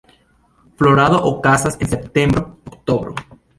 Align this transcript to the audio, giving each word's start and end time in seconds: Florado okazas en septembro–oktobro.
Florado 0.77 1.21
okazas 1.25 1.77
en 1.79 1.87
septembro–oktobro. 1.89 3.13